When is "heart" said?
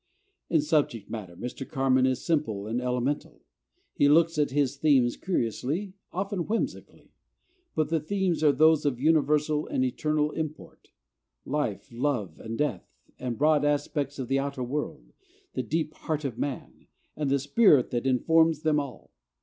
15.93-16.25